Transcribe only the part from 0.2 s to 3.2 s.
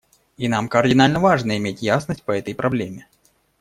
И нам кардинально важно иметь ясность по этой проблеме.